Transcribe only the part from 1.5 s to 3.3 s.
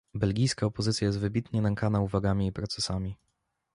nękana uwagami i procesami